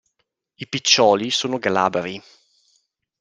I 0.55 0.65
piccioli 0.67 1.29
sono 1.29 1.59
glabri. 1.59 2.19